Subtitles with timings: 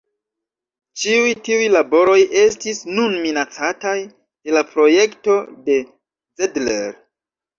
[1.01, 3.93] Ĉiuj tiuj laboroj estis nun minacataj
[4.47, 5.35] de la projekto
[5.69, 5.77] de
[6.41, 6.99] Zedler.